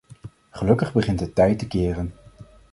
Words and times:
Gelukkig 0.51 0.91
begint 0.93 1.19
het 1.19 1.35
tij 1.35 1.55
te 1.55 1.67
keren. 1.67 2.13